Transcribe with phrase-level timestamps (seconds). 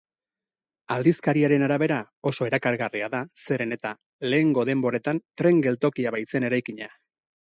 [0.93, 1.97] Aldizkariaren arabera,
[2.29, 3.91] oso erakargarria da zeren eta
[4.35, 6.89] lehengo denboretan tren-geltokia baitzen eraikina.